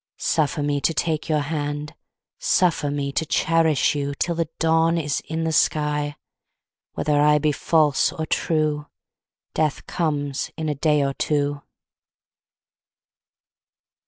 [0.17, 1.93] Suffer me to take your hand.
[2.39, 6.15] Suffer me to cherish you Till the dawn is in the sky.
[6.93, 8.87] Whether I be false or true,
[9.53, 11.61] Death comes in a day or two.